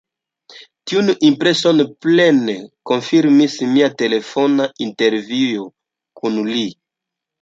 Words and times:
Tiun 0.91 1.11
impreson 1.27 1.83
plene 2.05 2.55
konfirmis 2.91 3.57
mia 3.75 3.91
telefona 4.03 4.67
intervjuo 4.87 5.69
kun 6.23 6.41
li. 6.55 6.65